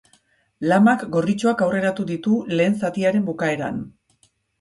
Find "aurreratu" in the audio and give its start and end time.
1.65-2.05